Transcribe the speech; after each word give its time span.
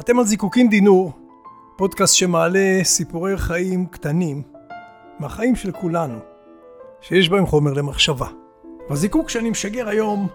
אתם 0.00 0.18
על 0.18 0.24
זיקוקין 0.24 0.68
דינור, 0.68 1.12
פודקאסט 1.76 2.14
שמעלה 2.14 2.80
סיפורי 2.82 3.38
חיים 3.38 3.86
קטנים 3.86 4.42
מהחיים 5.18 5.56
של 5.56 5.72
כולנו, 5.72 6.18
שיש 7.00 7.28
בהם 7.28 7.46
חומר 7.46 7.72
למחשבה. 7.72 8.26
והזיקוק 8.88 9.28
שאני 9.28 9.50
משגר 9.50 9.88
היום 9.88 10.28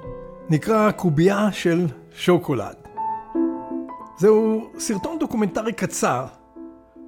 נקרא 0.49 0.91
קובייה 0.91 1.51
של 1.51 1.87
שוקולד. 2.15 2.75
זהו 4.17 4.69
סרטון 4.79 5.19
דוקומנטרי 5.19 5.73
קצר 5.73 6.25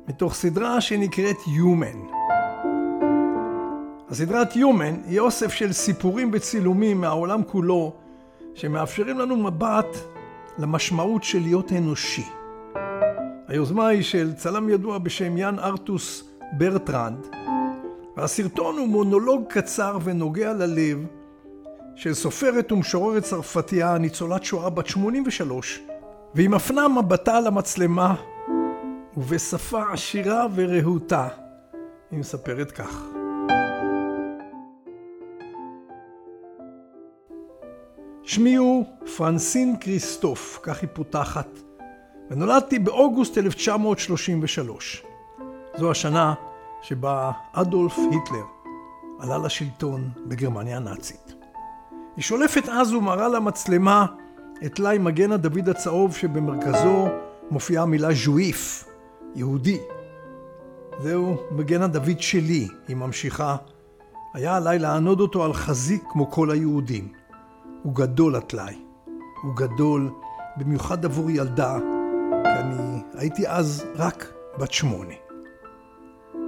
מתוך 0.07 0.33
סדרה 0.33 0.81
שנקראת 0.81 1.37
Human. 1.37 2.13
הסדרת 4.09 4.53
Human 4.53 5.07
היא 5.07 5.19
אוסף 5.19 5.53
של 5.53 5.73
סיפורים 5.73 6.31
וצילומים 6.33 7.01
מהעולם 7.01 7.43
כולו 7.43 7.93
שמאפשרים 8.55 9.19
לנו 9.19 9.37
מבט 9.37 9.97
למשמעות 10.57 11.23
של 11.23 11.39
להיות 11.41 11.71
אנושי. 11.71 12.25
היוזמה 13.47 13.87
היא 13.87 14.03
של 14.03 14.33
צלם 14.33 14.69
ידוע 14.69 14.97
בשם 14.97 15.37
יאן 15.37 15.59
ארטוס 15.59 16.23
ברטרנד, 16.57 17.27
והסרטון 18.17 18.77
הוא 18.77 18.87
מונולוג 18.87 19.43
קצר 19.49 19.97
ונוגע 20.03 20.53
ללב 20.53 21.05
של 21.95 22.13
סופרת 22.13 22.71
ומשוררת 22.71 23.23
צרפתייה, 23.23 23.97
ניצולת 23.97 24.43
שואה 24.43 24.69
בת 24.69 24.87
83, 24.87 25.81
והיא 26.35 26.49
מפנה 26.49 26.87
מבטה 26.87 27.39
למצלמה, 27.39 28.15
ובשפה 29.17 29.83
עשירה 29.93 30.47
ורהוטה, 30.55 31.27
היא 32.11 32.19
מספרת 32.19 32.71
כך. 32.71 33.03
שמי 38.23 38.55
הוא 38.55 38.85
פרנסין 39.17 39.75
כריסטוף, 39.79 40.59
כך 40.63 40.81
היא 40.81 40.89
פותחת, 40.93 41.66
ונולדתי 42.31 42.79
באוגוסט 42.79 43.37
1933. 43.37 45.03
זו 45.77 45.91
השנה 45.91 46.33
שבה 46.81 47.31
אדולף 47.53 47.97
היטלר 47.97 48.45
עלה 49.19 49.37
לשלטון 49.37 50.09
בגרמניה 50.25 50.77
הנאצית. 50.77 51.33
היא 52.15 52.23
שולפת 52.23 52.69
אז 52.69 52.93
ומראה 52.93 53.27
למצלמה 53.27 54.05
את 54.65 54.75
טלאי 54.75 54.97
מגן 54.97 55.31
הדוד 55.31 55.69
הצהוב 55.69 56.15
שבמרכזו 56.15 57.07
מופיעה 57.51 57.83
המילה 57.83 58.09
ז'ואיף, 58.25 58.85
יהודי. 59.35 59.79
זהו 60.99 61.37
מגן 61.51 61.81
הדוד 61.81 62.19
שלי, 62.21 62.67
היא 62.87 62.95
ממשיכה. 62.95 63.55
היה 64.33 64.55
עליי 64.55 64.79
לענוד 64.79 65.19
אותו 65.19 65.43
על 65.43 65.53
חזיק 65.53 66.03
כמו 66.09 66.31
כל 66.31 66.51
היהודים. 66.51 67.07
הוא 67.83 67.95
גדול 67.95 68.35
הטלאי. 68.35 68.75
הוא 69.43 69.55
גדול 69.55 70.09
במיוחד 70.57 71.05
עבור 71.05 71.29
ילדה, 71.29 71.77
אני 72.55 73.01
הייתי 73.13 73.47
אז 73.47 73.85
רק 73.95 74.33
בת 74.57 74.71
שמונה. 74.71 75.13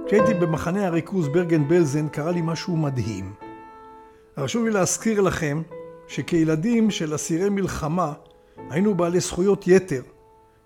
כשהייתי 0.06 0.34
במחנה 0.34 0.86
הריכוז 0.86 1.28
ברגן 1.28 1.68
בלזן 1.68 2.08
קרה 2.08 2.32
לי 2.32 2.40
משהו 2.44 2.76
מדהים. 2.76 3.34
הרשו 4.36 4.64
לי 4.64 4.70
להזכיר 4.70 5.20
לכם 5.20 5.62
שכילדים 6.08 6.90
של 6.90 7.14
אסירי 7.14 7.48
מלחמה 7.48 8.12
היינו 8.70 8.94
בעלי 8.94 9.20
זכויות 9.20 9.68
יתר 9.68 10.02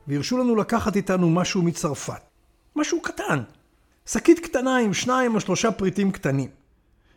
והרשו 0.07 0.39
לנו 0.39 0.57
לקחת 0.57 0.97
איתנו 0.97 1.31
משהו 1.31 1.63
מצרפת. 1.63 2.23
משהו 2.77 3.01
קטן. 3.03 3.43
שקית 4.07 4.39
קטנה 4.39 4.77
עם 4.77 4.95
שניים 4.95 5.35
או 5.35 5.41
שלושה 5.41 5.73
פריטים 5.73 6.11
קטנים. 6.11 6.49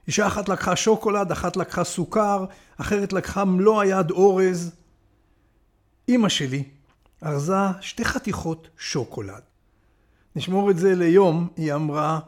אישה 0.08 0.28
אחת 0.28 0.50
לקחה 0.50 0.76
שוקולד, 0.76 1.32
אחת 1.32 1.58
לקחה 1.58 1.84
סוכר, 1.84 2.46
אחרת 2.78 3.14
לקחה 3.14 3.46
מלוא 3.46 3.82
היד 3.82 4.12
אורז. 4.12 4.76
אימא 6.08 6.30
שלי 6.30 6.64
ארזה 7.24 7.54
שתי 7.82 8.06
חתיכות 8.06 8.70
שוקולד. 8.78 9.42
נשמור 10.36 10.72
את 10.72 10.78
זה 10.78 10.96
ליום, 10.96 11.48
היא 11.56 11.74
אמרה, 11.74 12.20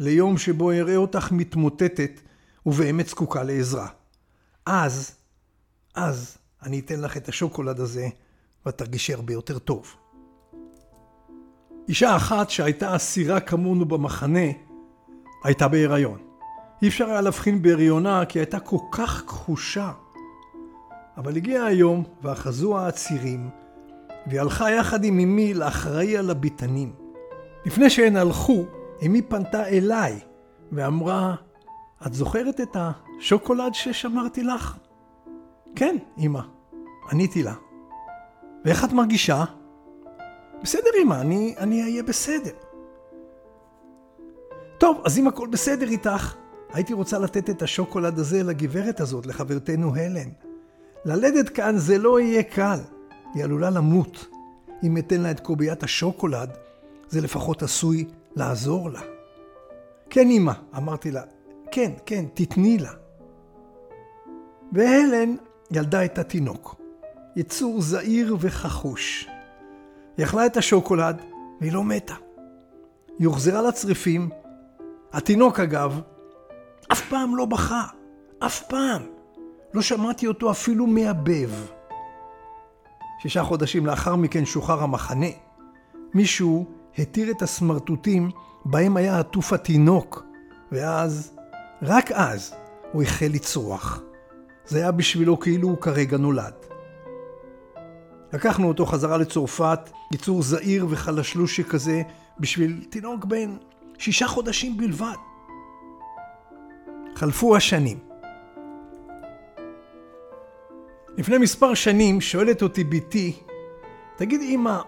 ליום 0.00 0.38
שבו 0.38 0.70
אראה 0.70 0.96
אותך 0.96 1.32
מתמוטטת 1.32 2.20
ובאמת 2.66 3.06
זקוקה 3.06 3.42
לעזרה. 3.42 3.88
אז, 4.66 5.14
אז 5.94 6.38
אני 6.62 6.80
אתן 6.80 7.00
לך 7.00 7.16
את 7.16 7.28
השוקולד 7.28 7.80
הזה 7.80 8.08
ואת 8.66 8.78
תרגישי 8.78 9.14
הרבה 9.14 9.32
יותר 9.32 9.58
טוב. 9.58 9.94
אישה 11.88 12.16
אחת 12.16 12.50
שהייתה 12.50 12.96
אסירה 12.96 13.40
כמונו 13.40 13.84
במחנה, 13.84 14.46
הייתה 15.44 15.68
בהיריון. 15.68 16.18
אי 16.82 16.88
אפשר 16.88 17.10
היה 17.10 17.20
להבחין 17.20 17.62
בהריונה 17.62 18.24
כי 18.24 18.38
הייתה 18.38 18.60
כל 18.60 18.76
כך 18.92 19.22
כחושה. 19.26 19.92
אבל 21.16 21.36
הגיע 21.36 21.64
היום 21.64 22.04
ואחזו 22.22 22.78
העצירים, 22.78 23.50
והיא 24.26 24.40
הלכה 24.40 24.70
יחד 24.70 25.04
עם 25.04 25.18
אמי 25.18 25.54
לאחראי 25.54 26.16
על 26.16 26.30
הביתנים. 26.30 26.92
לפני 27.66 27.90
שהן 27.90 28.16
הלכו, 28.16 28.64
אמי 29.06 29.22
פנתה 29.22 29.68
אליי 29.68 30.20
ואמרה, 30.72 31.34
את 32.06 32.14
זוכרת 32.14 32.60
את 32.60 32.76
השוקולד 33.20 33.74
ששמרתי 33.74 34.42
לך? 34.42 34.76
כן, 35.76 35.96
אמא, 36.18 36.40
עניתי 37.12 37.42
לה. 37.42 37.54
ואיך 38.64 38.84
את 38.84 38.92
מרגישה? 38.92 39.44
בסדר, 40.62 40.90
אמא, 41.02 41.14
אני, 41.14 41.54
אני 41.58 41.82
אהיה 41.82 42.02
בסדר. 42.02 42.50
טוב, 44.78 45.00
אז 45.04 45.18
אם 45.18 45.28
הכל 45.28 45.48
בסדר 45.50 45.88
איתך, 45.88 46.34
הייתי 46.72 46.92
רוצה 46.92 47.18
לתת 47.18 47.50
את 47.50 47.62
השוקולד 47.62 48.18
הזה 48.18 48.42
לגברת 48.42 49.00
הזאת, 49.00 49.26
לחברתנו 49.26 49.96
הלן. 49.96 50.28
ללדת 51.04 51.48
כאן 51.48 51.76
זה 51.76 51.98
לא 51.98 52.20
יהיה 52.20 52.42
קל, 52.42 52.78
היא 53.34 53.44
עלולה 53.44 53.70
למות. 53.70 54.26
אם 54.82 54.98
אתן 54.98 55.20
לה 55.20 55.30
את 55.30 55.40
קוביית 55.40 55.82
השוקולד, 55.82 56.50
זה 57.08 57.20
לפחות 57.20 57.62
עשוי 57.62 58.04
לעזור 58.36 58.90
לה. 58.90 59.00
כן, 60.10 60.30
אמא, 60.30 60.52
אמרתי 60.76 61.10
לה, 61.10 61.22
כן, 61.70 61.92
כן, 62.06 62.24
תתני 62.34 62.78
לה. 62.78 62.90
והלן 64.72 65.34
ילדה 65.70 66.04
את 66.04 66.18
התינוק, 66.18 66.74
יצור 67.36 67.80
זעיר 67.80 68.36
וחחוש. 68.40 69.28
היא 70.16 70.26
אכלה 70.26 70.46
את 70.46 70.56
השוקולד 70.56 71.22
והיא 71.60 71.72
לא 71.72 71.84
מתה. 71.84 72.14
היא 73.18 73.26
הוחזרה 73.26 73.62
לצריפים. 73.62 74.30
התינוק, 75.12 75.60
אגב, 75.60 76.00
אף 76.92 77.08
פעם 77.08 77.36
לא 77.36 77.44
בכה, 77.44 77.86
אף 78.38 78.62
פעם. 78.62 79.02
לא 79.74 79.82
שמעתי 79.82 80.26
אותו 80.26 80.50
אפילו 80.50 80.86
מייבב. 80.86 81.50
שישה 83.22 83.42
חודשים 83.42 83.86
לאחר 83.86 84.16
מכן 84.16 84.44
שוחרר 84.44 84.82
המחנה. 84.82 85.26
מישהו 86.14 86.66
התיר 86.98 87.30
את 87.30 87.42
הסמרטוטים 87.42 88.30
בהם 88.64 88.96
היה 88.96 89.18
עטוף 89.18 89.52
התינוק, 89.52 90.24
ואז, 90.72 91.32
רק 91.82 92.12
אז, 92.12 92.54
הוא 92.92 93.02
החל 93.02 93.26
לצרוח. 93.32 94.00
זה 94.66 94.78
היה 94.78 94.92
בשבילו 94.92 95.40
כאילו 95.40 95.68
הוא 95.68 95.78
כרגע 95.78 96.16
נולד. 96.16 96.54
לקחנו 98.32 98.68
אותו 98.68 98.86
חזרה 98.86 99.16
לצרפת, 99.16 99.90
יצור 100.12 100.42
זעיר 100.42 100.86
וחלשלוש 100.90 101.56
שכזה, 101.56 102.02
בשביל 102.40 102.84
תינוק 102.90 103.24
בן 103.24 103.56
שישה 103.98 104.28
חודשים 104.28 104.76
בלבד. 104.76 105.16
חלפו 107.16 107.56
השנים. 107.56 108.11
לפני 111.18 111.38
מספר 111.38 111.74
שנים 111.74 112.20
שואלת 112.20 112.62
אותי 112.62 112.84
בתי, 112.84 113.36
תגיד 114.16 114.40
אמא, 114.40 114.78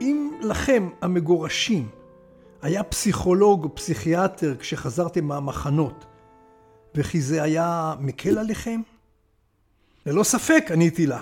אם 0.00 0.30
לכם 0.42 0.88
המגורשים 1.00 1.88
היה 2.62 2.82
פסיכולוג 2.82 3.64
או 3.64 3.74
פסיכיאטר 3.74 4.56
כשחזרתם 4.56 5.24
מהמחנות, 5.24 6.04
וכי 6.94 7.20
זה 7.20 7.42
היה 7.42 7.94
מקל 8.00 8.38
עליכם? 8.38 8.80
ללא 10.06 10.22
ספק, 10.22 10.64
עניתי 10.72 11.06
לה, 11.06 11.20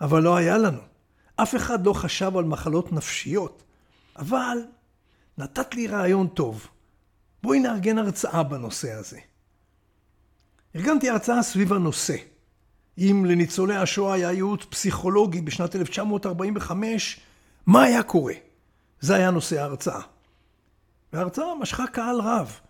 אבל 0.00 0.22
לא 0.22 0.36
היה 0.36 0.58
לנו. 0.58 0.80
אף 1.36 1.56
אחד 1.56 1.86
לא 1.86 1.92
חשב 1.92 2.36
על 2.36 2.44
מחלות 2.44 2.92
נפשיות. 2.92 3.62
אבל 4.16 4.58
נתת 5.38 5.74
לי 5.74 5.86
רעיון 5.86 6.28
טוב. 6.28 6.66
בואי 7.42 7.60
נארגן 7.60 7.98
הרצאה 7.98 8.42
בנושא 8.42 8.92
הזה. 8.92 9.18
ארגנתי 10.76 11.10
הרצאה 11.10 11.42
סביב 11.42 11.72
הנושא. 11.72 12.16
אם 12.98 13.24
לניצולי 13.28 13.76
השואה 13.76 14.14
היה 14.14 14.32
ייעוץ 14.32 14.64
פסיכולוגי 14.64 15.40
בשנת 15.40 15.76
1945, 15.76 17.20
מה 17.66 17.82
היה 17.82 18.02
קורה? 18.02 18.34
זה 19.00 19.14
היה 19.14 19.30
נושא 19.30 19.60
ההרצאה. 19.60 20.00
וההרצאה 21.12 21.54
משכה 21.60 21.86
קהל 21.86 22.20
רב. 22.20 22.60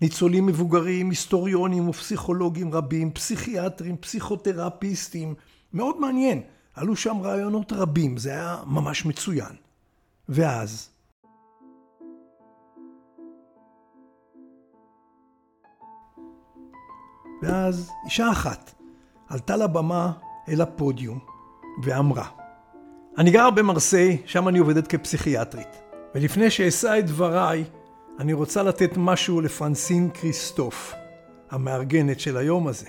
ניצולים 0.00 0.46
מבוגרים, 0.46 1.10
היסטוריונים 1.10 1.88
ופסיכולוגים 1.88 2.74
רבים, 2.74 3.10
פסיכיאטרים, 3.10 3.96
פסיכותרפיסטים. 3.96 5.34
מאוד 5.72 6.00
מעניין. 6.00 6.42
עלו 6.74 6.96
שם 6.96 7.16
רעיונות 7.22 7.72
רבים, 7.72 8.16
זה 8.16 8.30
היה 8.30 8.56
ממש 8.66 9.06
מצוין. 9.06 9.56
ואז... 10.28 10.90
ואז 17.42 17.90
אישה 18.06 18.30
אחת 18.30 18.83
עלתה 19.34 19.56
לבמה 19.56 20.12
אל 20.48 20.60
הפודיום 20.60 21.18
ואמרה, 21.82 22.28
אני 23.18 23.30
גר 23.30 23.50
במרסיי, 23.50 24.22
שם 24.26 24.48
אני 24.48 24.58
עובדת 24.58 24.86
כפסיכיאטרית. 24.86 25.82
ולפני 26.14 26.50
שאשא 26.50 26.98
את 26.98 27.06
דבריי, 27.06 27.64
אני 28.18 28.32
רוצה 28.32 28.62
לתת 28.62 28.90
משהו 28.96 29.40
לפרנסין 29.40 30.10
כריסטוף, 30.14 30.94
המארגנת 31.50 32.20
של 32.20 32.36
היום 32.36 32.68
הזה. 32.68 32.86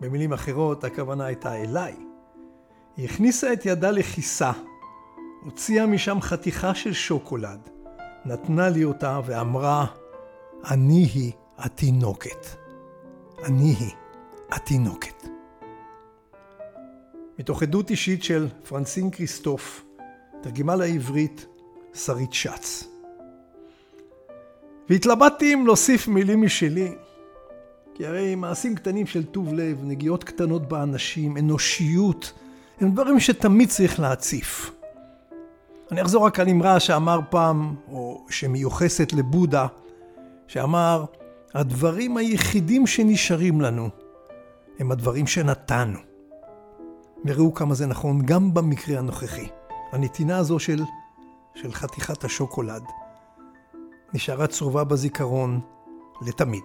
במילים 0.00 0.32
אחרות, 0.32 0.84
הכוונה 0.84 1.24
הייתה 1.24 1.54
אליי. 1.54 1.94
היא 2.96 3.04
הכניסה 3.04 3.52
את 3.52 3.66
ידה 3.66 3.90
לכיסה, 3.90 4.52
הוציאה 5.44 5.86
משם 5.86 6.20
חתיכה 6.20 6.74
של 6.74 6.92
שוקולד, 6.92 7.70
נתנה 8.24 8.68
לי 8.68 8.84
אותה 8.84 9.20
ואמרה, 9.26 9.86
אני 10.70 11.08
היא 11.14 11.32
התינוקת. 11.58 12.46
אני 13.44 13.74
היא 13.78 13.92
התינוקת. 14.50 15.35
מתוך 17.38 17.62
עדות 17.62 17.90
אישית 17.90 18.22
של 18.22 18.48
פרנסין 18.68 19.10
כריסטוף, 19.10 19.84
תרגמה 20.42 20.76
לעברית 20.76 21.46
שרית 21.94 22.32
שץ. 22.32 22.84
והתלבטתי 24.88 25.54
אם 25.54 25.66
להוסיף 25.66 26.08
מילים 26.08 26.42
משלי, 26.42 26.92
כי 27.94 28.06
הרי 28.06 28.34
מעשים 28.34 28.74
קטנים 28.74 29.06
של 29.06 29.24
טוב 29.24 29.54
לב, 29.54 29.80
נגיעות 29.84 30.24
קטנות 30.24 30.68
באנשים, 30.68 31.36
אנושיות, 31.36 32.32
הם 32.80 32.90
דברים 32.90 33.20
שתמיד 33.20 33.68
צריך 33.68 34.00
להציף. 34.00 34.70
אני 35.90 36.02
אחזור 36.02 36.26
רק 36.26 36.40
על 36.40 36.48
אמרה 36.48 36.80
שאמר 36.80 37.20
פעם, 37.30 37.74
או 37.88 38.26
שמיוחסת 38.30 39.12
לבודה, 39.12 39.66
שאמר, 40.46 41.04
הדברים 41.54 42.16
היחידים 42.16 42.86
שנשארים 42.86 43.60
לנו 43.60 43.88
הם 44.78 44.92
הדברים 44.92 45.26
שנתנו. 45.26 45.98
וראו 47.28 47.54
כמה 47.54 47.74
זה 47.74 47.86
נכון 47.86 48.22
גם 48.22 48.54
במקרה 48.54 48.98
הנוכחי. 48.98 49.48
הנתינה 49.92 50.38
הזו 50.38 50.58
של, 50.58 50.82
של 51.54 51.72
חתיכת 51.72 52.24
השוקולד 52.24 52.82
נשארה 54.14 54.46
צרובה 54.46 54.84
בזיכרון 54.84 55.60
לתמיד. 56.22 56.64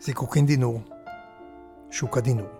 זיקוקין 0.00 0.46
דינור, 0.46 0.80
שוקה 1.90 2.20
דינור. 2.20 2.59